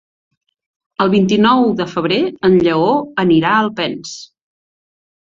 [1.05, 2.19] El vint-i-nou de febrer
[2.51, 2.91] en Lleó
[3.39, 4.21] irà a Alpens.